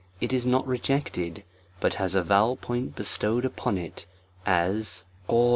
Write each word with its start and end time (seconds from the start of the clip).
it 0.19 0.33
is 0.33 0.47
not 0.47 0.65
rejected, 0.65 1.43
but 1.79 1.93
has 1.93 2.15
a 2.15 2.23
vowel 2.23 2.55
point 2.57 2.95
bestowed 2.95 3.45
upon 3.45 3.77
it 3.77 4.07
as 4.47 5.05
;* 4.47 5.05
A? 5.29 5.49